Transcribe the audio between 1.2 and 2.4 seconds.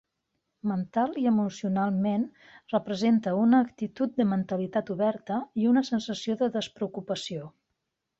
i emocionalment,